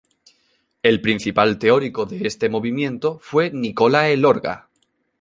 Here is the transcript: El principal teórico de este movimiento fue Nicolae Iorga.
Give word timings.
El 0.81 0.99
principal 0.99 1.59
teórico 1.59 2.07
de 2.07 2.25
este 2.25 2.49
movimiento 2.49 3.19
fue 3.19 3.51
Nicolae 3.51 4.15
Iorga. 4.17 4.67